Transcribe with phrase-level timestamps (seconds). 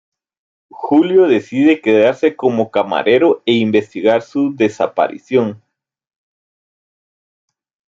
[0.71, 5.61] Julio decide quedarse como camarero e investigar su desaparición.